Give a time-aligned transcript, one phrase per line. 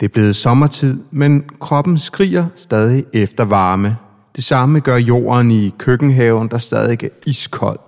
[0.00, 3.96] Det er blevet sommertid, men kroppen skriger stadig efter varme.
[4.36, 7.78] Det samme gør jorden i køkkenhaven, der stadig er iskold.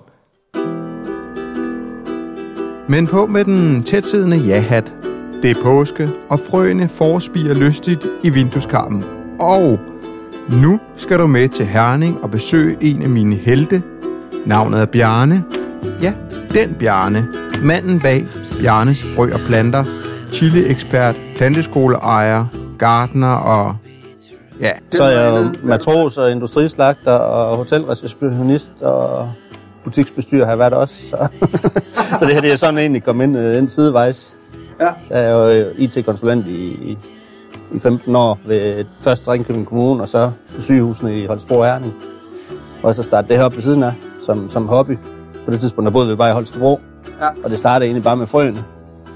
[2.88, 4.94] Men på med den tætsiddende ja-hat.
[5.42, 9.04] Det er påske, og frøene forspiger lystigt i vindueskarmen.
[9.40, 9.80] Og
[10.62, 13.82] nu skal du med til Herning og besøge en af mine helte.
[14.46, 15.44] Navnet er Bjarne.
[16.02, 16.12] Ja,
[16.54, 17.28] den Bjarne.
[17.62, 18.26] Manden bag
[18.60, 19.84] Bjarnes Frø og Planter.
[20.34, 22.46] Chili-ekspert, planteskoleejer,
[22.78, 23.76] gartner og...
[24.60, 29.30] Ja, Så er jeg matros og industrislagter og hotelreceptionist og
[29.84, 30.94] butiksbestyrer har jeg været også.
[31.10, 31.28] Så,
[32.18, 34.32] så det her det er sådan egentlig kommet ind, øh, ind sidevejs.
[34.80, 34.88] Ja.
[35.10, 36.98] Jeg er jo øh, IT-konsulent i, i,
[37.72, 41.94] i 15 år ved først Ringkøbing Kommune og så på sygehusene i Holstebro og Herning.
[42.82, 44.98] Og så startede det her op ved siden af som, som hobby.
[45.44, 46.80] På det tidspunkt der boede vi bare i Holstebro.
[47.20, 47.28] Ja.
[47.44, 48.64] Og det startede egentlig bare med frøene.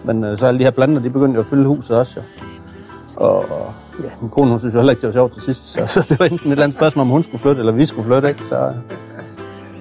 [0.05, 2.12] Men øh, så alle de her planter, de begyndte jo at fylde huset også.
[2.16, 2.23] Jo.
[3.16, 3.73] Og og,
[4.05, 5.73] ja, min kone, hun synes jo heller ikke, det var sjovt til sidst.
[5.73, 7.87] Så, så det var enten et eller andet spørgsmål, om hun skulle flytte, eller vi
[7.87, 8.29] skulle flytte.
[8.29, 8.45] Ikke?
[8.49, 8.73] Så,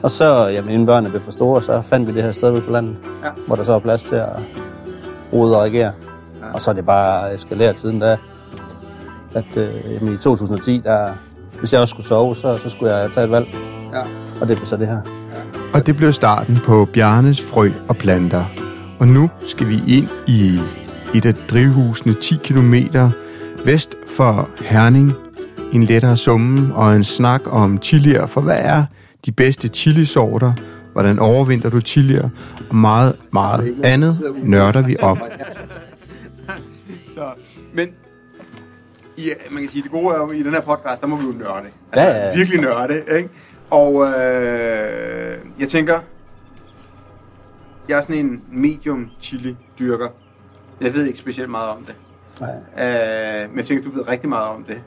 [0.03, 2.61] og så, jamen, inden børnene blev for store, så fandt vi det her sted ude
[2.61, 3.29] på landet, Ja.
[3.47, 4.29] hvor der så var plads til at
[5.33, 5.91] rode og regere.
[6.41, 6.53] Ja.
[6.53, 8.17] Og så er det bare eskaleret siden da,
[9.33, 11.07] at øh, jamen, i 2010, der,
[11.59, 13.47] hvis jeg også skulle sove, så, så skulle jeg tage et valg.
[13.93, 13.99] Ja.
[14.41, 15.01] Og det blev så det her.
[15.73, 18.43] og det blev starten på Bjarnes Frø og Planter.
[18.99, 20.59] Og nu skal vi ind i
[21.15, 22.73] et af drivhusene 10 km
[23.65, 25.13] vest for Herning.
[25.73, 28.85] En lettere summen og en snak om chilier, for hvad er
[29.25, 30.53] de bedste chilisorter?
[30.93, 32.29] Hvordan overvinder du chilier?
[32.69, 35.17] Og meget, meget andet nørder vi op.
[37.15, 37.23] Så,
[37.73, 37.87] men
[39.17, 41.25] ja, man kan sige, det gode er jo, i den her podcast, der må vi
[41.25, 41.65] jo nørde.
[41.91, 42.35] Altså, Ja, ja, ja.
[42.35, 43.29] virkelig nørde, ikke?
[43.69, 45.99] Og øh, jeg tænker,
[47.89, 50.07] jeg er sådan en medium chili dyrker.
[50.81, 51.95] Jeg ved ikke specielt meget om det.
[52.41, 52.49] Nej.
[52.85, 54.81] Øh, men jeg tænker, du ved rigtig meget om det.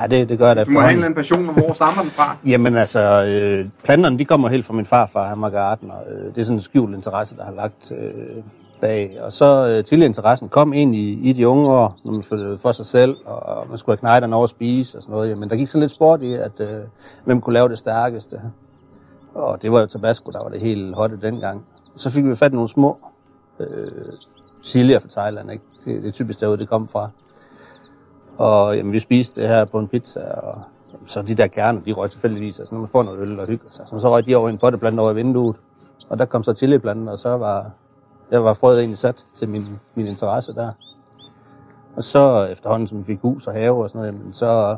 [0.00, 1.72] Ja, det, det gør jeg da Du må have en eller anden passion, og hvor
[1.72, 2.36] stammer den fra?
[2.50, 5.94] Jamen altså, øh, planterne de kommer helt fra min farfar, han var gartner.
[6.10, 8.42] Øh, det er sådan en skjult interesse, der har lagt øh,
[8.80, 9.18] bag.
[9.20, 12.56] Og så øh, til interessen kom egentlig i, i de unge år, når man flyttede
[12.62, 15.30] for sig selv, og man skulle have knejderne over at spise og sådan noget.
[15.30, 16.80] Jamen der gik sådan lidt sport i, at øh,
[17.24, 18.40] hvem kunne lave det stærkeste.
[19.34, 21.66] Og det var jo Tabasco, der var det helt hotte dengang.
[21.96, 22.98] Så fik vi fat i nogle små
[23.60, 24.02] øh,
[24.64, 25.64] chilier fra Thailand, ikke?
[25.84, 27.10] Det, det er typisk derude, det kom fra.
[28.38, 30.62] Og jamen, vi spiste det her på en pizza, og
[30.92, 32.60] jamen, så de der kerner, de røg tilfældigvis.
[32.60, 34.54] Altså, når man får noget øl og hygger sig, så, så røg de over en
[34.54, 35.56] en potteplante over i vinduet.
[36.08, 37.70] Og der kom så chiliplanten, og så var,
[38.30, 40.70] jeg var frøet egentlig sat til min, min interesse der.
[41.96, 44.76] Og så efterhånden, som vi fik hus og have og sådan noget, jamen, så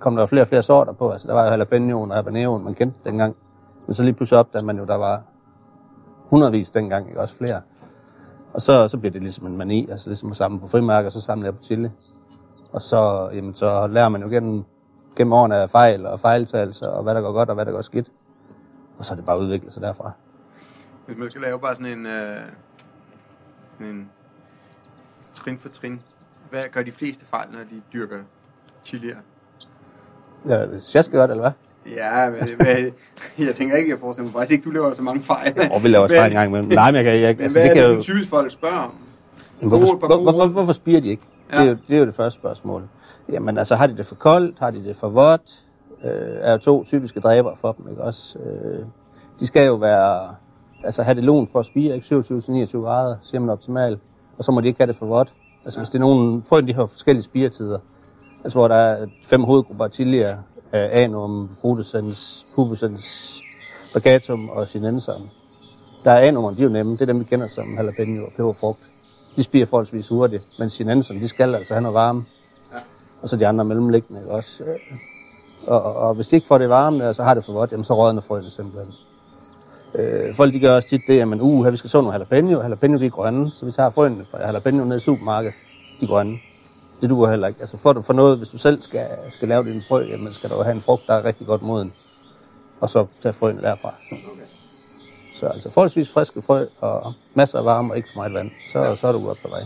[0.00, 1.10] kom der flere og flere sorter på.
[1.10, 3.36] Altså, der var jo jalapeñoen og habaneroen, man kendte dengang.
[3.86, 5.22] Men så lige pludselig opdagede man jo, der var
[6.30, 7.60] hundredvis dengang, ikke også flere.
[8.52, 11.20] Og så, så bliver det ligesom en mani, altså ligesom at samle på frimærker, så
[11.20, 11.88] samler jeg på chili.
[12.72, 14.64] Og så, jamen, så lærer man jo gennem,
[15.16, 17.80] gennem årene af fejl og fejltagelser, og hvad der går godt og hvad der går
[17.80, 18.12] skidt.
[18.98, 20.12] Og så er det bare udviklet sig derfra.
[21.06, 22.40] Hvis man skal lave bare sådan en, øh,
[23.68, 24.10] sådan en
[25.34, 26.00] trin for trin.
[26.50, 28.18] Hvad gør de fleste fejl, når de dyrker
[28.84, 29.16] chilier?
[30.48, 31.65] Ja, hvis jeg skal gøre det, eller hvad?
[31.96, 32.38] Ja, men,
[33.46, 35.54] jeg tænker ikke, jeg forestiller mig faktisk ikke, du laver så mange fejl.
[35.72, 36.68] Og vi laver også Men- fejl en gang imellem.
[36.72, 38.76] Nej, men jeg kan, jeg, Men altså, hvad det er det, som typisk folk spørger
[38.78, 38.94] om?
[39.60, 41.22] Jamen, Hvorfor, hvor, hvorfor, hvorfor spiger de ikke?
[41.52, 41.56] Ja.
[41.56, 41.70] Det, er Ja.
[41.70, 42.88] jo, det er jo det første spørgsmål.
[43.32, 44.58] Jamen altså, har de det for koldt?
[44.58, 45.50] Har de det for vådt?
[46.04, 46.10] Øh,
[46.40, 48.38] er jo to typiske dræber for dem, ikke også?
[48.38, 48.84] Øh,
[49.40, 50.28] de skal jo være,
[50.84, 52.06] altså have det lun for at spire, ikke?
[52.06, 53.98] 27-29 grader, siger man optimalt.
[54.38, 55.32] Og så må de ikke have det for vådt.
[55.64, 57.78] Altså hvis det er nogen, frøen de har forskellige spiretider.
[58.44, 60.36] Altså hvor der er fem hovedgrupper af chilier,
[60.74, 63.42] øh, anum, frutescens, pubescens,
[63.94, 65.28] bagatum og sinensum.
[66.04, 66.92] Der er A-nummerne, de er jo nemme.
[66.92, 68.80] Det er dem, vi kender som jalapeno og peberfrugt.
[69.36, 72.24] De spiger forholdsvis hurtigt, men sinenserne, de skal altså have noget varme.
[72.72, 72.78] Ja.
[73.22, 74.64] Og så de andre mellemliggende ikke også.
[74.64, 74.74] Øh,
[75.66, 77.84] Og, og, og hvis de ikke får det varme, så har det for godt, jamen
[77.84, 78.94] så rådner frøene simpelthen.
[79.94, 82.12] Øh, folk de gør også tit det, at man, uh, her, vi skal så nogle
[82.12, 82.62] jalapeno.
[82.62, 85.54] Jalapeno, de er grønne, så vi tager frøene fra jalapeno ned i supermarkedet.
[86.00, 86.38] De er grønne.
[87.00, 87.60] Det duer heller ikke.
[87.60, 90.62] Altså for, for noget, hvis du selv skal, skal lave din frø, jamen skal du
[90.62, 91.92] have en frugt, der er rigtig godt moden.
[92.80, 93.94] Og så tage frøene derfra.
[95.34, 98.78] Så altså forholdsvis friske frø og masser af varme og ikke for meget vand, så,
[98.78, 98.96] ja.
[98.96, 99.62] så er du godt på vej.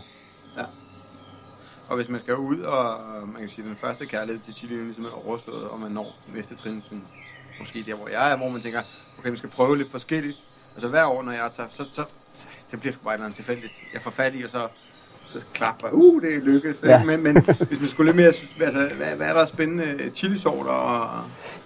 [1.90, 2.98] Og hvis man skal ud, og
[3.28, 6.16] man kan sige, den første kærlighed til chili er ligesom er overstået, og man når
[6.34, 7.04] næste trin, sådan,
[7.58, 8.82] måske der, hvor jeg er, hvor man tænker,
[9.18, 10.38] okay, man skal prøve lidt forskelligt.
[10.74, 12.04] Altså hver år, når jeg tager, så, så,
[12.34, 13.72] så det bliver sgu bare et eller andet tilfældigt.
[13.92, 14.68] Jeg får fat i, og så,
[15.32, 16.76] så klapper uh, det er lykkedes.
[16.84, 17.04] Ja.
[17.04, 19.84] Men, men hvis man skulle lidt mere, altså, hvad, hvad er der spændende
[20.14, 20.70] chilisorter?
[20.70, 21.08] Og,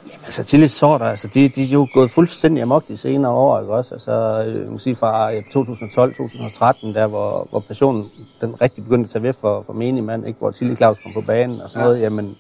[0.05, 3.61] Jamen, altså chili sorter, altså de, de er jo gået fuldstændig amok de senere år,
[3.61, 3.95] ikke også?
[3.95, 8.07] Altså, øh, man kan sige fra 2012-2013, der hvor, hvor passionen
[8.41, 10.39] den rigtig begyndte at tage ved for, for menig mand, ikke?
[10.39, 11.89] Hvor Chili Claus kom på banen og sådan Ja.
[11.89, 12.37] noget, jamen,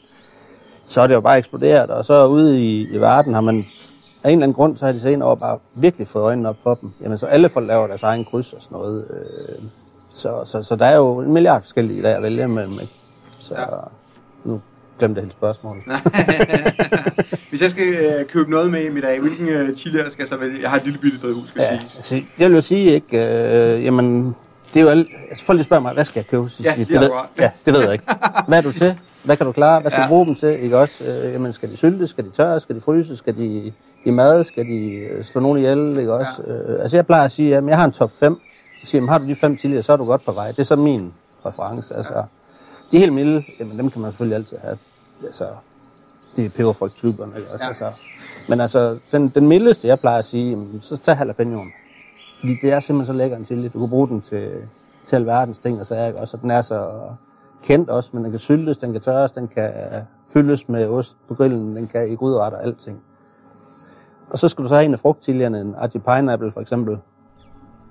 [0.87, 3.65] så er det jo bare eksploderet, og så ude i, i verden har man
[4.25, 6.56] af en eller anden grund, så har de senere år bare virkelig fået øjnene op
[6.62, 6.91] for dem.
[7.03, 9.05] Jamen, så alle folk laver deres egen kryds og sådan noget.
[9.11, 9.65] Øh,
[10.14, 12.93] så, så, så der er jo en milliard forskellige der at vælge imellem, ikke?
[13.38, 13.64] Så Ja.
[14.44, 14.61] nu
[14.99, 15.82] glemte jeg hele spørgsmålet.
[17.50, 20.37] hvis jeg skal øh, købe noget med i dag, hvilken øh, chili skal jeg så
[20.37, 20.62] vælge?
[20.62, 21.90] Jeg har et lille bitte drivhus, skal Ja, sige.
[21.96, 23.16] altså, jeg vil jo sige, ikke,
[23.76, 24.37] øh, jamen,
[24.75, 26.49] det er jo alt, altså folk spørger mig, hvad skal jeg købe?
[26.49, 28.05] Så Ja, jeg, lige det, ved, ja, det ved jeg ikke.
[28.49, 28.99] Hvad er du til?
[29.25, 29.81] Hvad kan du klare?
[29.81, 30.02] Hvad skal Ja.
[30.02, 30.08] ja.
[30.08, 30.62] du bruge dem til?
[30.62, 31.05] Ikke også?
[31.05, 32.06] Øh, jamen, skal de sylte?
[32.06, 32.61] Skal de tørre?
[32.61, 33.16] Skal de fryse?
[33.16, 33.72] Skal de
[34.05, 34.44] i mad?
[34.44, 35.99] Skal de øh, slå nogen ihjel?
[35.99, 36.43] Ikke også?
[36.46, 36.52] Ja.
[36.52, 38.37] Øh, altså, jeg plejer at sige, at jeg har en top 5.
[38.84, 40.50] Jeg siger, jamen, har du de fem chilier, så er du godt på vej.
[40.50, 41.94] Det er så min præference.
[41.94, 42.25] Altså,
[42.92, 44.78] de helt milde, jamen, dem kan man selvfølgelig altid have.
[45.25, 45.48] Altså,
[46.36, 47.64] det er peberfrugttuberne, ikke også?
[47.64, 47.66] Ja.
[47.66, 47.69] Ja.
[47.69, 47.92] Altså,
[48.48, 51.72] men altså, den, den mildeste, jeg plejer at sige, jamen, så tag jalapenoen.
[52.38, 53.69] Fordi det er simpelthen så lækker en chili.
[53.69, 54.52] Du kan bruge den til,
[55.06, 56.90] til alverdens ting, og så er også, den er så
[57.62, 59.72] kendt også, men den kan syltes, den kan tørres, den kan
[60.28, 63.00] fyldes med ost på grillen, den kan i gryderetter og alting.
[64.30, 66.98] Og så skal du så have en af frugtchilierne, en Archie Pineapple for eksempel,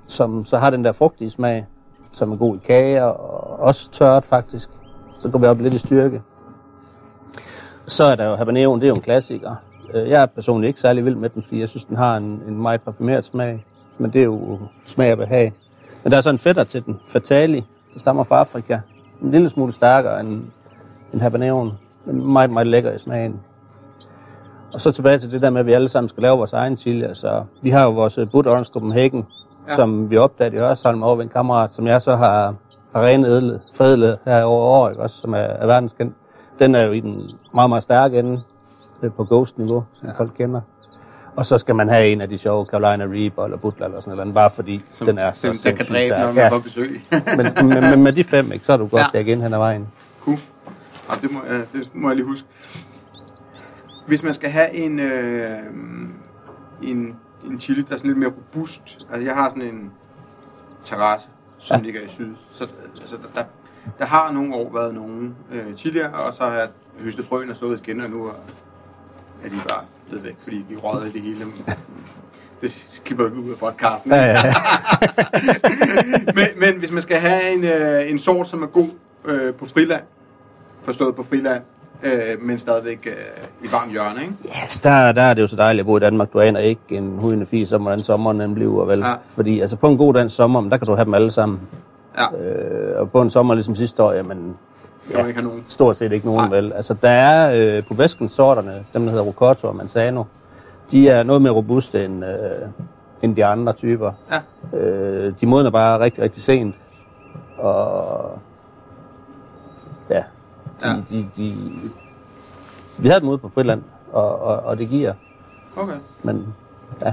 [0.08, 1.66] som så har den der frugtige smag,
[2.12, 4.70] som er god i kager og også tørt faktisk.
[5.20, 6.22] Så går vi op lidt i styrke.
[7.86, 9.56] Så er der jo habaneroen, det er jo en klassiker.
[9.94, 12.44] Øh, jeg er personligt ikke særlig vild med den, fordi jeg synes, den har en,
[12.48, 13.66] en meget parfumeret smag.
[13.98, 15.54] Men det er jo smag og behag.
[16.04, 17.64] Men der er så en fætter til den, Fatali,
[17.94, 18.80] der stammer fra Afrika.
[19.22, 20.42] En lille smule stærkere end,
[21.14, 21.72] end habaneroen.
[22.06, 23.40] Den meget, meget lækker i smagen.
[24.74, 26.78] Og så tilbage til det der med, at vi alle sammen skal lave vores egen
[26.78, 27.04] chili.
[27.04, 29.26] Altså, vi har jo vores øh, Bud Orange Copenhagen,
[29.69, 29.75] Ja.
[29.75, 32.54] som vi opdagede i Hørsholm over ved en kammerat, som jeg så har,
[32.95, 35.01] har renedlet, forædlet her over år, ikke?
[35.01, 36.15] Også, som er, er verdenskendt.
[36.60, 37.13] Den er jo i den
[37.54, 38.42] meget, meget stærke ende
[39.04, 40.13] øh, på Ghost-niveau, som ja.
[40.13, 40.62] folk kender.
[41.36, 44.18] Og så skal man have en af de sjove Carolina Reaper eller Butler eller sådan
[44.18, 46.36] noget, bare fordi Som, den er så som, der kan dræbe, når stærk.
[46.36, 47.01] man Ja, får besøg.
[47.38, 49.19] men, men, men, med de fem, ikke, så er du godt Ja.
[49.19, 49.88] igen hen ad vejen.
[50.25, 50.38] Cool.
[51.10, 52.48] Ja, det, må, ja, det må jeg lige huske.
[54.07, 55.50] Hvis man skal have en, øh,
[56.83, 57.15] en,
[57.45, 59.07] en chili, der er sådan lidt mere robust.
[59.12, 59.92] Altså, jeg har sådan en
[60.84, 61.84] terrasse, som ja.
[61.84, 62.34] ligger i syd.
[62.51, 62.68] Så
[63.00, 63.44] altså, der, der,
[64.00, 66.69] der har nogle år været nogle øh, chilier, og så har jeg
[67.00, 68.34] høstet frøen og sået igen, og nu er,
[69.44, 71.45] er de bare blevet væk, fordi de røget i det hele.
[72.62, 74.12] Det klipper vi ud af podcasten.
[74.12, 74.42] Ja, ja, ja.
[76.38, 78.89] men, men hvis man skal have en, øh, en sort, som er god
[79.25, 80.04] øh, på friland,
[80.81, 81.63] forstået på friland,
[82.04, 83.14] øh, men stadigvæk øh,
[83.64, 84.34] i varmt hjørne, ikke?
[84.66, 86.34] Yes, der, der er det jo så dejligt at bo i Danmark.
[86.34, 89.00] Du aner ikke en hudende fis om, hvordan sommeren den bliver, vel?
[89.00, 89.08] Ja.
[89.08, 89.14] Ja.
[89.26, 91.60] Fordi altså, på en god dansk sommer, men der kan du have dem alle sammen.
[92.18, 94.58] Ja, Øh, og på en sommer ligesom sidste år, jamen,
[95.08, 95.66] det må ikke have nogen.
[95.68, 96.50] stort set ikke nogen, Nej.
[96.62, 96.74] vel?
[96.74, 100.24] Altså, der er øh, på væsken sorterne, dem der hedder Rocotto og Manzano,
[100.92, 102.68] de er noget mere robuste end, øh,
[103.22, 104.12] end de andre typer.
[104.32, 104.40] Ja,
[104.78, 106.76] Øh, de modner bare rigtig, rigtig sent.
[107.58, 108.40] Og
[110.10, 110.24] ja,
[110.84, 110.96] de, Ja.
[111.18, 111.56] De, de,
[112.98, 115.14] vi havde dem ude på Friland, og, og, og det giver.
[115.78, 115.98] okay.
[116.24, 116.54] Men
[117.02, 117.06] ja,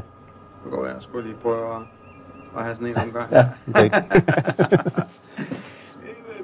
[0.64, 0.94] Det går jeg.
[1.00, 1.82] Skulle lige prøve at,
[2.58, 3.28] at have sådan en omgang.
[3.32, 4.02] ja det ikke.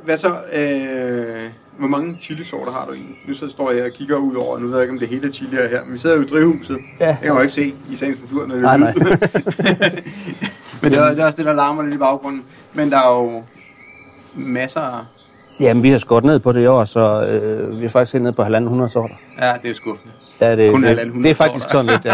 [0.05, 0.28] Hvad så?
[0.52, 3.17] Øh, hvor mange chilisorter har du egentlig?
[3.28, 5.32] Nu så står jeg og kigger ud over, nu ved jeg ikke, om det hele
[5.32, 6.78] chili er her, men vi sidder jo i drivhuset.
[7.00, 7.06] Ja.
[7.06, 8.94] Jeg kan jo ikke se i sagens natur, når det er nej.
[10.82, 12.44] men det er, det er også det, der larmer lidt i baggrunden.
[12.75, 13.43] Men der er jo
[14.34, 15.06] masser.
[15.60, 18.22] Jamen, vi har skåret ned på det i år, så øh, vi er faktisk helt
[18.22, 19.14] nede på 1.500 sorter.
[19.40, 20.12] Ja, det er skuffende.
[20.40, 22.12] Ja, det, Kun det, 1.500 det er faktisk sådan lidt, ja.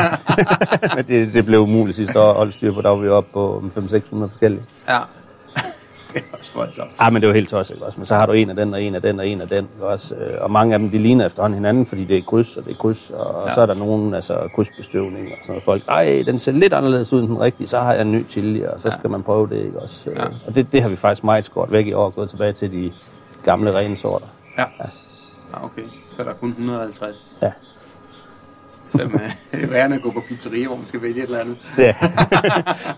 [0.96, 2.80] Men det, det blev umuligt sidste år at holde styr på.
[2.82, 3.80] Der var vi oppe på 500-600
[4.28, 4.62] forskellige.
[4.88, 4.98] Ja.
[6.14, 6.90] det er også voldsomt.
[6.98, 7.98] Ah, men det er jo helt tosset, også?
[8.00, 9.68] Men så har du en af den, og en af den, og en af den,
[9.80, 10.14] også?
[10.14, 12.70] Øh, Og mange af dem, de ligner efterhånden hinanden, fordi det er kryds, og det
[12.70, 13.48] er kryds, og Ja.
[13.48, 13.54] ja.
[13.54, 15.62] så er der nogen, altså krydsbestøvning og sådan noget.
[15.62, 18.28] Folk, ej, den ser lidt anderledes ud end den rigtige, så har jeg en ny
[18.28, 20.10] chili, og så skal man prøve det, ikke også?
[20.10, 20.22] Ja.
[20.22, 20.28] Ja.
[20.46, 22.92] Og det, det har vi faktisk meget skåret væk i år, gået tilbage til de
[23.42, 24.26] gamle rene sorter.
[24.58, 24.64] Ja.
[24.78, 25.64] ja.
[25.64, 25.82] okay.
[26.12, 27.36] Så er der kun 150.
[27.42, 27.52] Ja.
[28.96, 29.20] Fem
[29.52, 31.56] er værende at gå på pizzeria, hvor man skal vælge et eller andet.
[31.78, 31.84] Ja.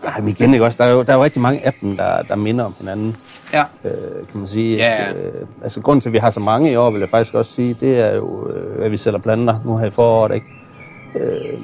[0.04, 0.82] ja, men igen, ikke også?
[0.82, 3.16] Der er jo, der er jo rigtig mange af dem, der, der minder om hinanden.
[3.52, 3.64] Ja.
[3.84, 4.76] øh, kan man sige.
[4.76, 7.08] Ja, At, øh, altså, grunden til, at vi har så mange i år, vil jeg
[7.08, 10.34] faktisk også sige, det er jo, øh, at vi sælger planter nu her i foråret,
[10.34, 10.46] ikke?
[11.16, 11.58] Øh,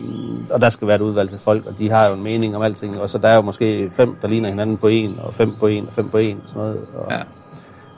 [0.50, 2.62] og der skal være et udvalg til folk, og de har jo en mening om
[2.62, 3.00] alting.
[3.00, 5.66] Og så der er jo måske fem, der ligner hinanden på en, og fem på
[5.66, 6.87] en, og fem på en, og sådan noget.
[6.94, 7.20] Og, ja.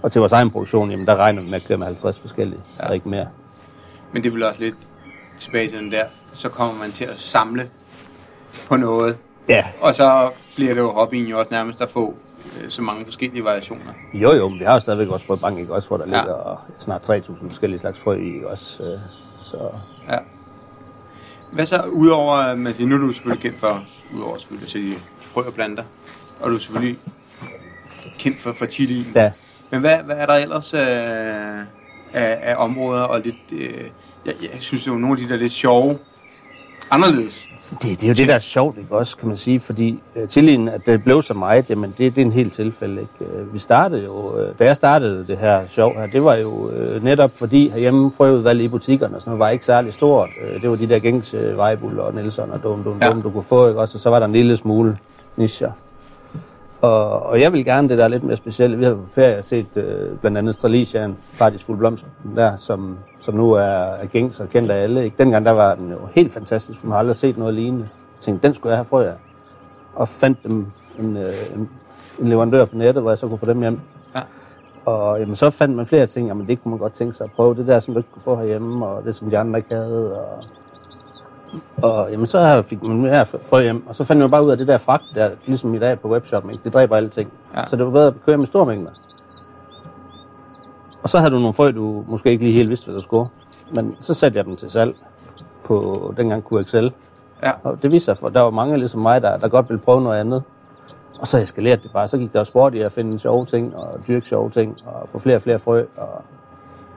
[0.02, 2.60] Og til vores egen produktion, jamen, der regner vi med at køre med 50 forskellige,
[2.80, 2.88] ja.
[2.88, 3.28] og ikke mere.
[4.12, 4.74] Men det vil også lidt
[5.38, 6.04] tilbage til den der.
[6.34, 7.70] Så kommer man til at samle
[8.68, 9.16] på noget.
[9.48, 12.14] Ja, Og så bliver det jo hobbyen jo også nærmest at få
[12.62, 13.92] øh, så mange forskellige variationer.
[14.14, 15.74] Jo, jo, men vi har jo stadigvæk også frøbank, ikke?
[15.74, 16.10] Også hvor der Ja.
[16.20, 18.48] ligger snart 3.000 forskellige slags frø i, ikke?
[18.48, 18.82] også.
[18.82, 18.98] Øh,
[19.42, 19.56] så
[20.10, 20.18] Ja.
[21.52, 23.84] Hvad så, udover, med det, nu er du selvfølgelig kendt for,
[24.16, 25.82] udover selvfølgelig at sælge frø og planter,
[26.40, 26.98] og du er selvfølgelig
[28.18, 29.06] kendt for, for chili.
[29.14, 29.32] ja,
[29.72, 30.80] Men hvad, hvad er der ellers øh,
[32.12, 33.70] af, af områder, og lidt, øh,
[34.26, 35.98] jeg, jeg synes, det er jo nogle af de der lidt sjove,
[36.90, 37.48] anderledes.
[37.70, 38.96] det, det er jo det, der er sjovt, ikke?
[38.96, 42.22] Også, kan man sige, fordi øh, tilliden, at det blev så meget, jamen det, det
[42.22, 43.32] er en helt tilfælde, ikke?
[43.34, 46.70] Øh, Vi startede jo, øh, da jeg startede det her sjov her, det var jo
[46.70, 50.30] øh, netop fordi herhjemme frøudvalget i butikkerne og sådan noget, var ikke særlig stort.
[50.42, 53.08] Øh, det var de der gængse øh, Vejbull og Nielsen og Dum Dum Ja.
[53.08, 53.80] Dum, du kunne få, ikke?
[53.80, 54.98] Også, og så var der en lille smule
[55.36, 55.72] nischer.
[56.82, 58.78] Og, og jeg vil gerne det der lidt mere specielle.
[58.78, 63.34] Vi har på ferie set øh, blandt andet Stralisian, Paradis Fuld Blomster, der, som, som
[63.34, 65.04] nu er, er gængs og kendt af alle.
[65.04, 65.16] Ikke?
[65.18, 67.88] Dengang der var den jo helt fantastisk, for man har aldrig set noget lignende.
[68.14, 69.14] Jeg tænkte, den skulle jeg have frø af.
[69.94, 70.66] Og fandt dem
[70.98, 71.70] en, øh, en,
[72.18, 73.80] en leverandør på nettet, hvor jeg så kunne få dem hjem.
[74.14, 74.20] Ja.
[74.84, 77.30] Og jamen, så fandt man flere ting, jamen det kunne man godt tænke sig at
[77.36, 77.54] prøve.
[77.54, 80.20] Det der, som du ikke kunne få herhjemme, og det, som de andre ikke havde.
[80.20, 80.42] Og,
[81.82, 84.56] og jamen, så fik man mere frø hjem, og så fandt man bare ud af
[84.56, 86.64] det der fragt, der, ligesom i dag på webshoppen, ikke?
[86.64, 87.32] det dræber alting.
[87.54, 87.64] Ja.
[87.66, 88.90] Så det var bedre at køre med store mængder.
[91.02, 93.28] Og så havde du nogle frø, du måske ikke lige helt vidste, hvad du skulle.
[93.74, 94.94] Men så satte jeg dem til salg
[95.64, 96.88] på dengang QXL.
[97.42, 97.52] Ja.
[97.62, 100.02] Og det viste sig, for der var mange ligesom mig, der, der godt ville prøve
[100.02, 100.42] noget andet.
[101.20, 102.08] Og så eskalerede det bare.
[102.08, 105.18] Så gik der sport i at finde sjove ting, og dyrke sjove ting, og få
[105.18, 105.84] flere og flere frø.
[105.96, 106.24] Og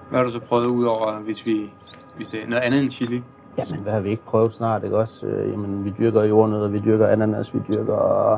[0.10, 1.70] Hvad har du så prøvet ud over, hvis, vi,
[2.18, 3.24] hvis det er noget andet end chili?
[3.58, 5.26] Jamen, hvad har vi ikke prøvet snart, ikke også?
[5.26, 8.34] Øh, jamen, vi dyrker jordnødder, vi dyrker ananas, vi dyrker,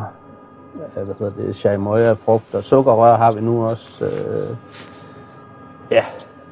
[0.98, 4.06] øh, hvad hedder det, chaimoya, frugt og sukkerrør har vi nu også.
[4.06, 4.56] Øh,
[5.92, 6.04] ja,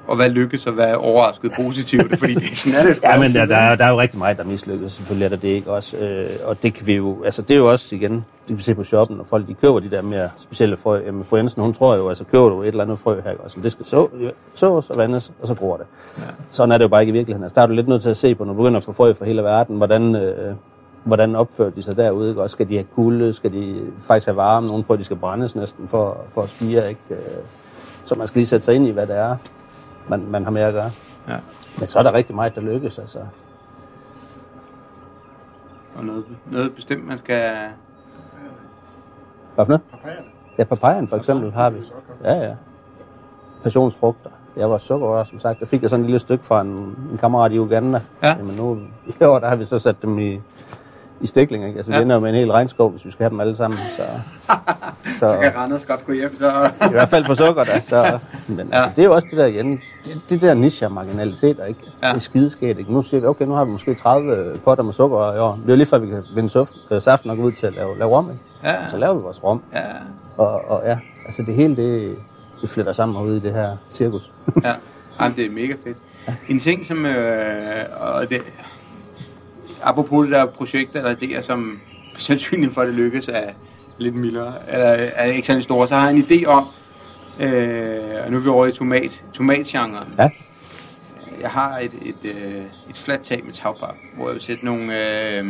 [0.07, 2.19] og hvad lykkes, og hvad er overrasket positivt?
[2.19, 4.38] Fordi det, sådan er det ja men der, der, er, der er jo rigtig meget,
[4.38, 5.97] der mislykkes, selvfølgelig er der det ikke også.
[5.97, 8.63] Øh, og det kan vi jo, altså det er jo også igen, det kan vi
[8.63, 11.01] se på shoppen, og folk de køber de der mere specielle frø.
[11.05, 13.57] Jamen, fru Jensen, hun tror jo, altså køber du et eller andet frø her, også?
[13.57, 14.07] Men det skal så,
[14.55, 15.85] sås og vandes, og så gror det.
[16.17, 16.24] Ja.
[16.50, 17.43] Sådan er det jo bare ikke i virkeligheden.
[17.43, 18.93] Altså, der er du lidt nødt til at se på, når du begynder at få
[18.93, 20.55] frø fra hele verden, hvordan, øh,
[21.03, 22.41] hvordan opfører de sig derude, ikke?
[22.41, 23.75] Også skal de have kulde, skal de
[24.07, 27.01] faktisk have varme, nogle frø, de skal brændes næsten for, for at spire, ikke?
[27.09, 27.17] Øh,
[28.05, 29.35] Så man skal lige sætte sig ind i, hvad det er,
[30.07, 30.91] man, man har med at gøre.
[31.27, 31.38] Ja.
[31.77, 33.19] Men så er der rigtig meget, der lykkes, altså.
[35.97, 37.51] Og noget, noget bestemt, man skal...
[39.55, 39.81] Hvad for noget?
[40.57, 41.79] Ja, papayan for eksempel har vi.
[42.24, 42.55] Ja, ja.
[43.63, 44.29] Passionsfrugter.
[44.57, 45.59] Jeg var sukkerrør, som sagt.
[45.59, 46.67] Jeg fik jeg sådan et lille stykke fra en,
[47.12, 48.01] en kammerat i Uganda.
[48.24, 48.35] Ja.
[48.38, 48.79] Jamen nu,
[49.19, 50.39] i år, der har vi så sat dem i,
[51.21, 51.77] i stikling, ikke?
[51.77, 52.01] Altså, vi Ja.
[52.03, 53.77] ender jo med en hel regnskov, hvis vi skal have dem alle sammen.
[53.97, 54.03] Så,
[55.19, 56.69] så, Så kan Randers godt gå hjem, så...
[56.89, 57.81] i hvert fald på sukker, da.
[57.81, 58.77] Så, men Ja.
[58.77, 58.84] ja.
[58.84, 59.81] altså, det er jo også det der igen.
[60.05, 61.60] Det, det der niche marginalitet, ikke?
[62.01, 62.07] Ja.
[62.07, 62.10] Ja.
[62.10, 62.93] Det er skideskægt, ikke?
[62.93, 65.51] Nu siger vi, okay, nu har vi måske 30 potter med sukker i år.
[65.51, 67.67] Det er jo lige før, vi kan vinde suft, øh, saften og gå ud til
[67.67, 68.41] at lave, lave rom, ikke?
[68.63, 68.88] Ja.
[68.89, 69.62] Så laver vi vores rom.
[69.74, 69.81] Ja,
[70.38, 72.15] Og, og ja, altså det hele, det,
[72.62, 74.31] det fletter sammen herude i det her cirkus.
[74.63, 74.74] ja.
[75.22, 75.98] Jamen, det er mega fedt.
[76.50, 77.05] En ting, som...
[77.05, 78.41] Øh, og det,
[79.84, 81.79] apropos det der projekt eller idéer, som
[82.17, 83.50] sandsynligt for, at det lykkes, er
[83.97, 86.67] lidt mildere, eller er ikke særlig store, så har jeg en idé om,
[87.39, 90.13] øh, og nu er vi over i tomat, tomatgenren.
[90.17, 90.29] Ja.
[91.41, 94.93] Jeg har et, et, øh, et fladt tag med tagpap, hvor jeg vil sætte nogle,
[95.39, 95.45] øh,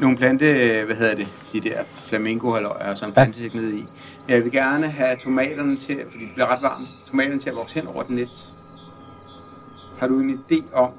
[0.00, 0.44] nogle plante,
[0.86, 3.22] hvad hedder det, de der flamingo og sådan Ja.
[3.24, 3.84] plantesæk ned i.
[4.28, 7.74] Jeg vil gerne have tomaterne til, fordi det bliver ret varmt, tomaterne til at vokse
[7.74, 8.52] hen over et net.
[9.98, 10.90] Har du en idé om,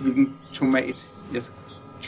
[0.00, 0.94] hvilken tomat,
[1.34, 1.56] jeg, skal-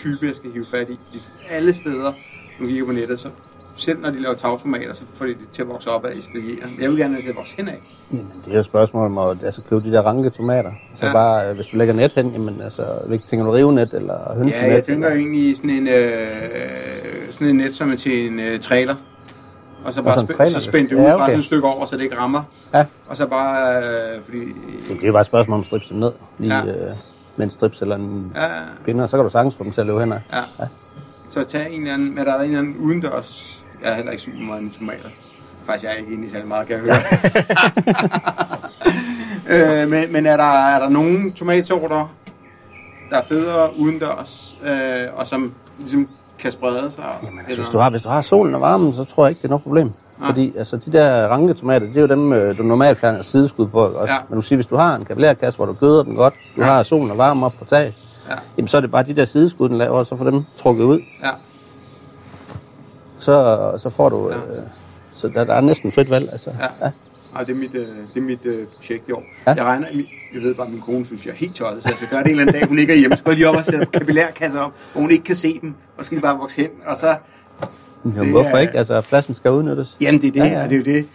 [0.03, 0.99] type jeg skal hive fat i?
[1.13, 2.13] Fordi alle steder,
[2.61, 3.29] nu kigger på nettet, så
[3.77, 6.67] selv når de laver tagtomater, så får de det til at vokse op af espaliere.
[6.71, 7.79] Men jeg vil gerne have det til at vokse hen af.
[8.13, 10.71] Jamen, det er jo et spørgsmål om at altså, købe de der ranke tomater.
[10.95, 11.07] Så Ja.
[11.07, 11.13] ja.
[11.13, 12.85] bare, øh, hvis du lægger net hen, jamen, altså,
[13.27, 14.69] tænker du, rivenet eller hønsenet?
[14.69, 15.21] Ja, jeg tænker eller?
[15.21, 16.13] egentlig sådan en, øh,
[17.31, 18.95] sådan en net, som er til en øh, trailer.
[19.85, 21.19] Og så bare en spæ- så spænde det ud, ja, okay.
[21.19, 22.43] bare sådan et stykke over, så det ikke rammer.
[22.75, 24.39] Ja, Og så bare, øh, fordi...
[24.89, 26.13] det er jo bare et spørgsmål om at strips dem ned.
[26.39, 26.65] Lige ja.
[26.67, 26.97] øh,
[27.39, 28.49] med en strips eller en Ja,
[28.85, 30.19] pinder, så kan du sagtens få dem til at løbe hen ad.
[30.33, 30.43] ja.
[31.31, 33.63] Så tag en eller anden, men der er en eller anden udendørs...
[33.83, 35.09] Jeg er heller ikke super meget med tomater.
[35.67, 36.95] Faktisk jeg er ikke inde i særlig meget, kan jeg høre.
[39.83, 42.15] øh, men, men er der, er der nogle tomatsorter,
[43.11, 47.05] der er federe udendørs, øh, og som ligesom kan sprede sig?
[47.25, 49.39] Jamen, altså, hvis, du har, hvis du har solen og varmen, så tror jeg ikke,
[49.39, 49.93] det er noget problem.
[50.27, 53.81] Fordi altså, de der ranketomater, det er jo dem, øh, du normalt fjerner sideskud på.
[53.87, 54.13] Også.
[54.15, 54.19] Ja.
[54.29, 56.67] Men du siger, hvis du har en kapillærkasse, hvor du gøder den godt, du Ja.
[56.67, 57.97] har solen og varmen op på tag,
[58.31, 58.35] Ja.
[58.57, 60.85] jamen, så er det bare de der sideskud, den laver, og så får dem trukket
[60.85, 61.01] ud.
[61.23, 61.31] Ja.
[63.19, 64.31] Så, så får du...
[64.31, 64.37] Øh,
[65.15, 66.29] så der, der er næsten frit valg.
[66.33, 66.51] Altså.
[66.61, 66.87] Ja.
[66.87, 66.91] ja.
[67.35, 69.23] Og det er mit, øh, det er mit øh, projekt i år.
[69.47, 69.53] Ja.
[69.57, 69.87] Jeg regner,
[70.35, 72.19] jeg ved bare, at min kone synes, jeg er helt tosset, så jeg skal gøre
[72.23, 73.17] det en eller anden dag, hun ikke er hjemme.
[73.17, 75.75] Så går jeg lige op og sætter kapillærkasser op, hvor hun ikke kan se dem,
[75.99, 76.71] og så skal de bare vokse hen.
[76.87, 77.17] Og så
[78.05, 78.79] Det hvorfor er- ikke?
[78.79, 79.97] Altså, pladsen skal udnyttes.
[80.01, 81.07] Jamen, det er det, Ja, ja, og det er jo det.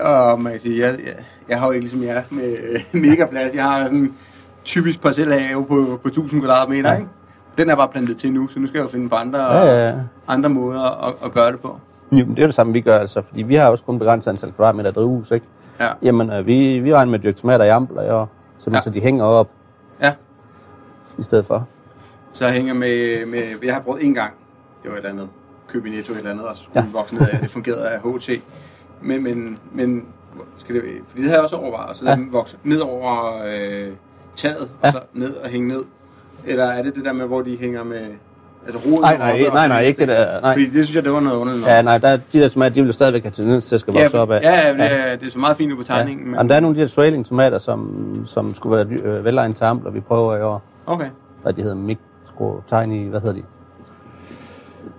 [0.00, 1.14] Og man kan sige, jeg, jeg,
[1.48, 3.54] jeg har jo ikke ligesom jer med øh, megaplads.
[3.54, 4.14] Jeg har sådan
[4.64, 6.96] typisk parcelhave på, på 1000 kvadratmeter, Ja.
[6.98, 7.08] ikke?
[7.58, 9.64] Den er bare plantet til nu, så nu skal jeg jo finde på andre, Ja,
[9.66, 9.94] ja, ja.
[10.28, 11.78] andre måder at, at gøre det på.
[12.12, 14.30] Jo, men det er det samme, vi gør, altså, fordi vi har også kun begrænset
[14.30, 15.46] antal kvadratmeter drivhus, ikke?
[15.80, 15.88] Ja.
[16.02, 18.30] Jamen, øh, vi, vi regner med dyrke tomater i ampler i år,
[18.72, 18.80] Ja.
[18.80, 19.48] så de hænger op
[20.02, 20.12] Ja,
[21.18, 21.68] i stedet for.
[22.32, 24.32] så jeg hænger med, med, jeg har prøvet en gang,
[24.82, 25.28] det var et andet,
[25.68, 26.80] købe i Netto et eller andet, og skulle Ja.
[26.80, 26.86] ja.
[26.92, 28.30] vokse ned af, det fungerede af HT.
[29.02, 30.04] Men, men, men
[30.58, 32.22] skal det, fordi det havde jeg også overvejet, så lade Ja.
[32.22, 33.88] dem vokse ned over øh,
[34.36, 34.86] taget, Ja.
[34.88, 35.82] og så ned og hænge ned.
[36.46, 38.00] Eller er det det der med, hvor de hænger med,
[38.66, 40.52] altså roden Nej, nej, nej, så- nej, ikke det der, nej.
[40.52, 41.66] Fordi det synes jeg, det var noget underligt.
[41.66, 44.02] Ja, nej, der, de der tomater, de vil stadigvæk have tendens til at skal ja,
[44.02, 44.40] vokse op af.
[44.42, 44.80] ja, ja, det,
[45.12, 45.94] er, det er så meget fint på Ja.
[45.94, 46.26] tegningen.
[46.26, 48.86] Men, Jamen, der er nogle af de her swailing tomater, som, som skulle være
[49.18, 50.62] øh, velegnet til ampler, vi prøver i år.
[50.86, 51.08] Okay.
[51.42, 53.42] Hvad de hedder, mikro, tiny, hvad hedder de?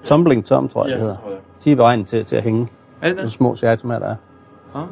[0.03, 1.17] Tumbling Tom, tror jeg, Ja, det hedder.
[1.17, 1.39] tror jeg.
[1.63, 2.67] De er beregnet til, til at hænge.
[3.01, 3.31] Er det Så det?
[3.31, 4.15] små cherrytomater er.
[4.75, 4.83] Ah,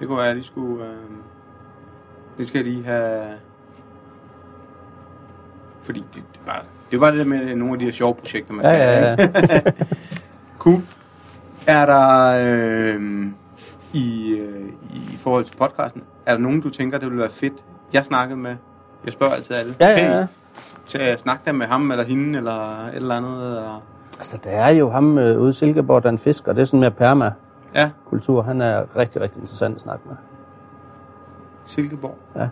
[0.00, 0.84] det kunne være, at de skulle...
[0.84, 0.90] Øh,
[2.38, 3.24] det skal lige have...
[5.82, 6.60] Fordi det, det, bare,
[6.90, 8.72] det er bare det der med nogle af de her sjove projekter, man Ja,
[9.16, 9.56] skal ja, ja.
[9.58, 9.88] ikke?
[10.58, 10.80] cool.
[11.66, 12.26] Er der...
[12.96, 13.26] Øh,
[13.92, 17.54] i, øh, I forhold til podcasten, er der nogen, du tænker, det ville være fedt?
[17.92, 18.56] Jeg snakkede med...
[19.04, 19.74] Jeg spørger altid alle.
[19.80, 20.26] Ja, ja, ja.
[20.86, 23.58] til at snakke der med ham eller hende, eller et eller andet.
[23.58, 23.82] Og,
[24.16, 26.64] Altså, der er jo ham øh, ude i Silkeborg, der er en fisker, det er
[26.64, 28.36] sådan mere permakultur.
[28.42, 30.16] ja, Han er rigtig, rigtig interessant at snakke med.
[31.64, 32.14] Silkeborg.
[32.36, 32.48] Ja.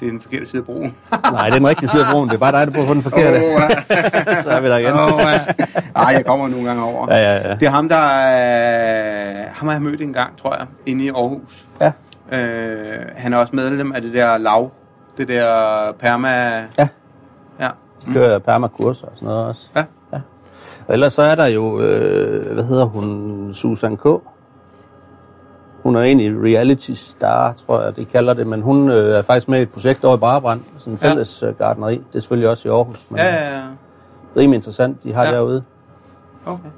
[0.00, 0.82] Det er den forkerte side af broen.
[1.32, 2.28] Nej, det er den rigtige side af broen.
[2.28, 3.36] Det er bare dig, der bor på den forkerte.
[3.36, 4.42] Åh, ja.
[4.42, 4.92] Så er vi der igen.
[4.92, 5.64] Åh, ja.
[5.96, 7.06] Ej, jeg kommer nogle gange over.
[7.14, 7.54] Ja, ja, ja.
[7.54, 9.48] Det er ham, der er...
[9.52, 11.66] Ham har jeg mødt en gang, tror jeg, inde i Aarhus.
[11.80, 11.92] Ja,
[12.32, 14.70] Øh, han er også medlem af det der lav.
[15.18, 16.28] Det der perma...
[16.78, 16.88] ja.
[17.60, 17.68] Ja.
[18.06, 19.70] De kører permakurser og sådan noget også.
[19.76, 19.84] Ja.
[20.88, 24.04] Og ellers så er der jo, øh, hvad hedder hun, Susan K.
[25.82, 29.48] Hun er egentlig reality star, tror jeg, de kalder det, men hun øh, er faktisk
[29.48, 31.08] med i et projekt over i Brabrand, sådan en Ja.
[31.10, 31.94] fælles øh, gartneri.
[31.94, 33.44] Det er selvfølgelig også i Aarhus, men Ja, ja.
[33.50, 33.62] ja, ja.
[34.36, 35.30] rimelig interessant, de har Ja.
[35.30, 35.36] ja.
[35.36, 35.62] derude.
[36.46, 36.68] Okay.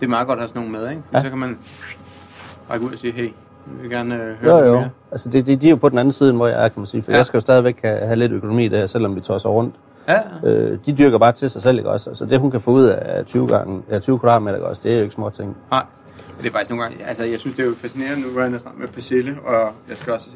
[0.00, 1.02] Det er meget godt at have sådan nogen med, ikke?
[1.10, 1.22] For Ja.
[1.22, 1.58] så kan man
[2.70, 3.28] række ud og sige, hey,
[3.66, 4.74] vi vil gerne øh, høre Jo, jo.
[4.78, 4.90] mere.
[5.12, 6.80] Altså, de, de, de er jo på den anden side, end hvor jeg er, kan
[6.80, 7.02] man sige.
[7.02, 7.14] For Ja.
[7.14, 7.18] ja.
[7.18, 9.74] jeg skal jo stadigvæk have, have lidt økonomi det her, selvom vi tosser rundt.
[10.08, 12.10] Ja, Øh, de dyrker bare til sig selv, ikke også?
[12.10, 14.82] Altså, det hun kan få ud af 20, gange, ja, 20 kvadratmeter, ikke også?
[14.84, 15.56] Det er jo ikke små ting.
[15.70, 15.82] nej.
[16.40, 18.60] Det er faktisk nogle gange, altså jeg synes, det er jo fascinerende, nu var jeg
[18.60, 20.26] snart med Persille, og jeg skal også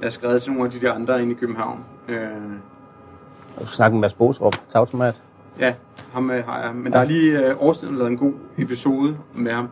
[0.00, 1.78] jeg har skrevet til nogle af de der andre inde i København.
[2.08, 2.28] Øh, Jeg
[3.56, 5.14] skal snakke med Mads Bosrup, tagtomat.
[5.60, 5.74] ja,
[6.12, 6.74] ham øh, har jeg.
[6.74, 9.68] Men der er lige øh, årstiden lavet en god episode med ham.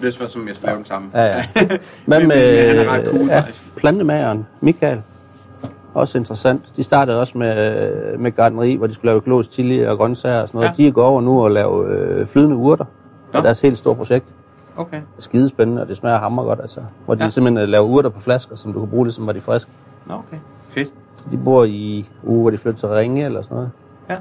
[0.00, 1.10] Det er som jeg skal lave den sammen.
[1.14, 1.44] Ja, ja.
[1.60, 3.44] men, men, med han er ret cool, ja,
[3.76, 5.02] plantemageren, Michael?
[5.94, 6.76] Også interessant.
[6.76, 10.48] De startede også med, med gardneri, hvor de skulle lave økologisk chili og grøntsager og
[10.48, 10.78] sådan noget.
[10.78, 10.82] Ja.
[10.82, 10.86] Ja.
[10.88, 12.84] De går over nu og lave øh, flydende urter.
[13.32, 14.34] Det er deres helt store projekt.
[14.76, 14.96] Okay.
[14.96, 16.80] Det er skidespændende, og det smager hammer godt, altså.
[17.04, 17.24] Hvor de Ja.
[17.24, 17.30] ja.
[17.30, 19.70] simpelthen øh, laver urter på flasker, som du kan bruge, ligesom var de friske.
[20.06, 20.36] Nå, okay.
[20.68, 20.88] Fedt.
[21.30, 23.70] De bor i uge, hvor de flytter til Ringe eller sådan noget,
[24.10, 24.16] Ja.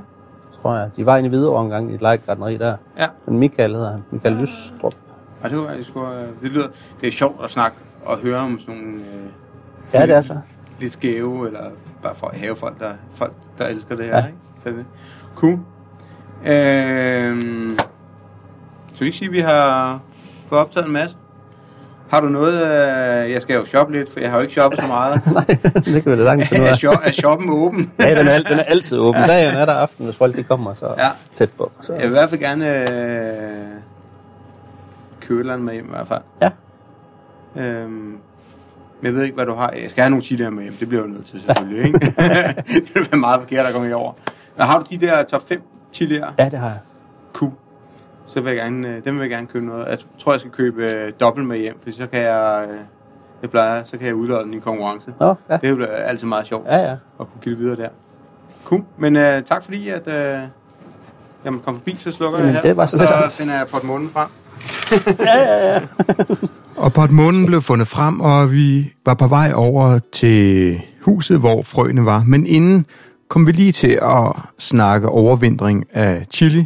[0.61, 0.89] tror jeg.
[0.97, 2.75] De var inde i Hvidovre en gang i et lejegartneri der.
[2.99, 3.07] Ja.
[3.25, 4.03] Men Michael hedder han.
[4.11, 4.93] Michael Lystrup.
[5.43, 6.67] Og det, var, det, skulle, øh, det lyder,
[7.01, 9.29] det er sjovt at snakke og høre om sådan nogle øh,
[9.93, 10.37] Ja, det er så.
[10.79, 11.69] Lidt skæve, eller
[12.03, 14.25] bare for at have folk, der, folk, der elsker det her, Ja.
[14.25, 14.37] ikke?
[14.59, 14.85] Så det
[15.35, 15.59] cool.
[16.45, 17.77] Øhm,
[18.93, 19.99] så vi ikke sige, at vi har
[20.47, 21.15] fået optaget en masse.
[22.09, 24.81] Har du noget, øh, jeg skal jo shoppe lidt, for jeg har jo ikke shoppet
[24.81, 25.21] så meget.
[25.33, 25.45] Nej,
[25.85, 26.71] det kan vi da langt finde ud er,
[27.03, 27.07] af.
[27.07, 27.91] er shoppen åben?
[27.99, 29.21] Ja, den er, den er altid åben.
[29.21, 31.03] Dagen er der aften, hvis folk de kommer så Ja.
[31.05, 31.09] ja.
[31.33, 31.71] tæt på.
[31.81, 31.93] Så.
[31.93, 33.67] Jeg vil i hvert fald gerne øh,
[35.21, 36.21] købe med hjem i hvert fald.
[36.41, 36.51] Ja.
[37.61, 38.17] Øhm,
[39.03, 39.71] men jeg ved ikke, hvad du har.
[39.81, 40.73] Jeg skal have nogle chilier med hjem.
[40.73, 41.99] Det bliver jo nødt til selvfølgelig, ikke?
[42.83, 44.13] det vil være meget forkert at komme i over.
[44.57, 45.61] Men har du de der top 5
[45.93, 46.27] chilier?
[46.39, 46.79] ja, det har jeg.
[47.33, 47.51] Cool.
[48.27, 49.87] Så vil jeg gerne, øh, dem vil jeg gerne købe noget.
[49.89, 52.77] Jeg tror, jeg skal købe øh, dobbelt med hjem, for så kan jeg, øh,
[53.41, 55.13] jeg plejer, så kan jeg udlade den i konkurrence.
[55.19, 55.57] Nå, ja.
[55.57, 56.91] Det bliver altid meget sjovt Ja, ja.
[56.91, 57.89] at kunne give det videre der.
[58.63, 58.83] Cool.
[58.97, 62.69] Men øh, tak fordi, at øh, jeg komme forbi, så slukker Jamen, jeg her.
[62.69, 64.27] det var så så finder jeg portemonnaien frem.
[66.77, 72.05] Og portemånen blev fundet frem, og vi var på vej over til huset, hvor frøene
[72.05, 72.23] var.
[72.27, 72.85] Men inden
[73.29, 76.65] kom vi lige til at snakke overvintring af chili,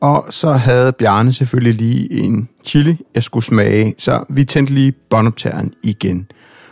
[0.00, 4.92] og så havde Bjarne selvfølgelig lige en chili, jeg skulle smage, så vi tændte lige
[5.10, 6.26] båndoptageren igen.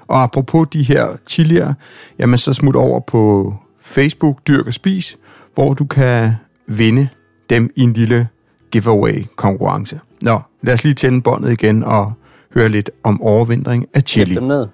[0.08, 1.74] Og apropos de her chilier,
[2.18, 5.16] jamen så smut over på Facebook Dyrk og Spis,
[5.54, 6.32] hvor du kan
[6.68, 7.08] vinde
[7.50, 8.28] dem i en lille
[8.70, 10.00] giveaway-konkurrence.
[10.22, 12.12] Nå, lad os lige tænde båndet igen og
[12.54, 14.24] høre lidt om overvintring af Chili.
[14.26, 14.40] chili.
[14.40, 14.66] dem ned.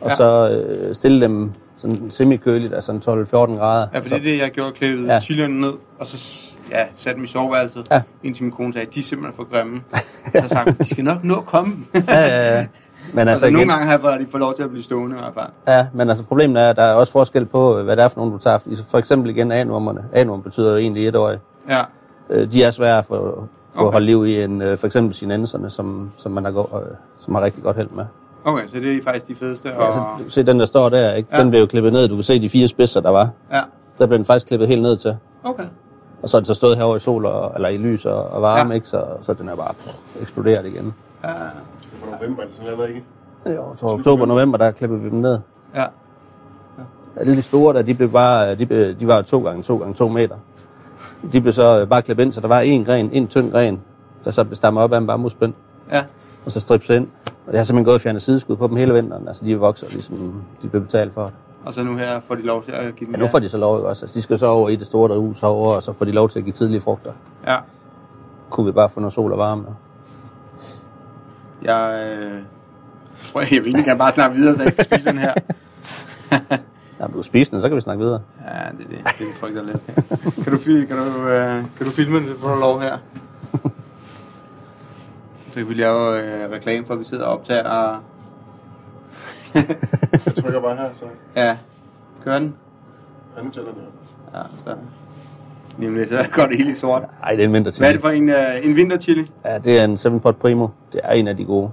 [0.00, 0.14] Og Ja.
[0.14, 3.86] så øh, stille dem sådan semi-køligt, altså en 12-14 grader.
[3.94, 5.20] Ja, for det er det, jeg gjorde klippet Ja.
[5.20, 8.00] chilierne ned, og så ja, satte dem i soveværelset, Ja.
[8.22, 9.80] indtil min kone sagde, de er simpelthen for grimme.
[10.42, 11.76] så sagde hun, de skal nok nå at komme.
[11.94, 12.66] Ja, ja, ja.
[13.12, 14.82] Men altså, altså, nogle igen, gange har jeg at de får lov til at blive
[14.82, 15.46] stående i hvert fald.
[15.78, 18.16] ja, men altså problemet er, at der er også forskel på, hvad det er for
[18.20, 18.58] nogle, du tager.
[18.90, 20.00] For eksempel igen A-nummerne.
[20.12, 21.34] A-nummer betyder jo egentlig et år.
[21.68, 21.82] Ja,
[22.30, 23.04] Øh, De er svære at
[23.74, 23.92] få, få Okay.
[23.94, 27.34] holde liv i, end øh, for eksempel sinenserne, som, som man har, gå, øh, som
[27.34, 28.04] har rigtig godt held med.
[28.44, 29.76] okay, så det er faktisk de fedeste.
[29.78, 31.28] Og, Altså, du kan se den, der står der, ikke?
[31.32, 31.40] Ja.
[31.42, 32.08] den blev jo klippet ned.
[32.08, 33.28] Du kan se de fire spidser, der var.
[33.52, 33.62] ja,
[33.98, 35.16] Der blev den faktisk klippet helt ned til.
[35.44, 35.64] okay.
[36.22, 38.42] Og så er den så stået herovre i sol, og, eller i lys og, og
[38.42, 38.66] varme, Ja.
[38.68, 38.74] ja.
[38.74, 38.88] ikke?
[38.88, 40.92] Så, så den er bare pff, eksploderet igen.
[41.24, 43.04] Ja, For november er det sådan noget, ikke?
[43.46, 45.38] Jo, jeg tror, oktober, november, der klippede vi dem ned.
[45.74, 45.84] ja.
[47.16, 49.76] Alle de store der, de, blev bare, de, blev, de var jo to gange to
[49.76, 50.36] gange to meter.
[51.32, 53.80] De blev så øh, bare klippet ind, så der var en gren, en tynd gren,
[54.24, 55.54] der så blev stammet op af en bambusbind,
[55.92, 56.02] ja.
[56.44, 57.08] og så stripset ind.
[57.46, 59.28] Og det har simpelthen gået og fjernet sideskud på dem hele vinteren.
[59.28, 61.32] Altså, de vokser ligesom, de blev betalt for det.
[61.64, 63.48] Og så nu her får de lov til at give dem Ja, nu får de
[63.48, 64.04] så lov, ikke også?
[64.04, 66.28] Altså, de skal så over i det store hus herovre, og så får de lov
[66.28, 67.12] til at give tidlige frugter.
[67.46, 67.56] Ja.
[68.50, 69.64] Kunne vi bare få noget sol og varme?
[71.62, 72.42] Jeg, øh,
[73.22, 75.34] tror, jeg vil gerne bare snakke videre, så jeg kan spise den her.
[77.04, 78.20] Ja, du er spisende, så kan vi snakke videre.
[78.44, 78.98] Ja, det er det.
[79.18, 79.80] Det frygter lidt.
[80.44, 82.98] Kan du, kan du, øh, kan du filme den, så får du lov her?
[85.50, 87.68] Så kan vi lave øh, reklame for, at vi sidder og optager.
[87.68, 87.98] Og,
[90.26, 91.04] Jeg trykker bare her, så
[91.36, 91.56] ja,
[92.24, 92.54] kører den?
[93.38, 94.38] anden tæller der.
[94.38, 94.74] Ja, så.
[95.78, 97.02] Nemlig, så går det helt i sort.
[97.20, 98.36] Nej, det er en mindre Hvad er det for en, øh,
[98.66, 99.30] en vinterchili?
[99.44, 100.68] Ja, det er en 7 pot primo.
[100.92, 101.70] Det er en af de gode.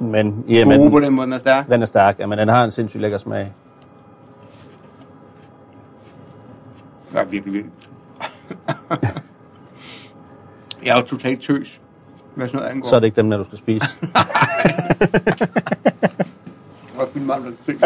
[0.00, 1.68] Men, ja, Gode men på den måde, den er stærk.
[1.70, 3.52] den er stærk, ja, men den har en sindssygt lækker smag.
[7.14, 7.72] Ja, virkelig, virkelig.
[10.84, 11.80] jeg er jo totalt tøs.
[12.34, 12.88] Hvad sådan noget angår.
[12.88, 13.86] Så er det ikke dem, der du skal spise.
[17.12, 17.80] Fyldt meget den ting.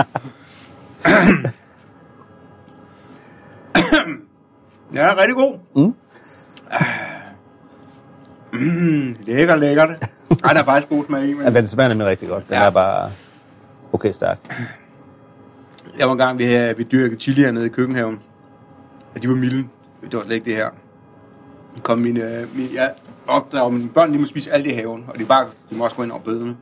[4.94, 5.58] ja, rigtig god.
[5.74, 5.94] Mm.
[8.52, 9.90] Mm, lækker, lækkert.
[10.44, 12.48] Ej, der er faktisk god smag i, men ja, den smager nemlig rigtig godt.
[12.48, 12.62] Den Ja.
[12.64, 13.10] er bare
[13.92, 14.38] okay stærk.
[15.98, 18.20] jeg var engang, vi, havde, vi dyrkede chili hernede i køkkenhaven.
[19.14, 19.68] Og de var milde.
[20.02, 20.68] Det var slet ikke det her.
[21.82, 22.92] Kom min, øh, mine jeg
[23.26, 25.04] opdrager mine børn, de må spise alt i haven.
[25.08, 26.56] Og de, bare, de må også gå ind og bødene.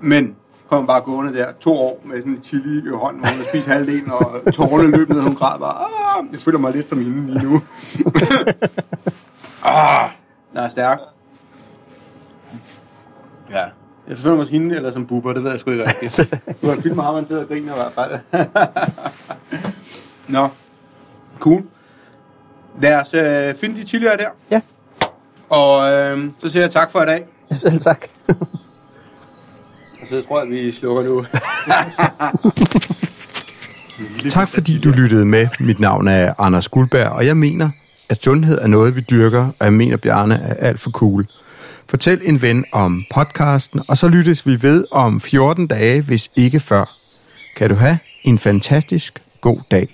[0.00, 0.36] Men
[0.68, 3.48] kom bare gående der to år med sådan en chili i hånden, hvor hun havde
[3.48, 5.74] spist halvdelen, og tårerne løb ned, og hun græd bare.
[6.18, 7.54] "Ah, Jeg føler mig lidt som hende lige nu.
[9.64, 10.10] ah,
[10.54, 10.98] der er stærk.
[13.50, 13.64] Ja.
[14.08, 16.34] Jeg føler mig som hende, eller som buber, det ved jeg sgu ikke rigtigt.
[16.62, 18.20] Du har filmet ham, han sidder og griner i hvert fald.
[20.28, 20.48] Nå,
[21.38, 21.62] cool.
[22.82, 24.28] Lad os øh, finde de chilier der.
[24.50, 24.60] Ja,
[25.48, 27.24] Og øh, så siger jeg tak for i dag.
[27.60, 28.06] selv tak.
[30.00, 31.24] Og så tror jeg, vi slukker nu.
[34.30, 35.48] Tak fordi du lyttede med.
[35.60, 37.70] Mit navn er Anders Guldberg, og jeg mener,
[38.08, 41.26] at sundhed er noget, vi dyrker, og jeg mener, Bjarne er alt for cool.
[41.88, 46.60] Fortæl en ven om podcasten, og så lyttes vi ved om 14 dage, hvis ikke
[46.60, 46.96] før.
[47.56, 49.88] Kan du have en fantastisk god dag.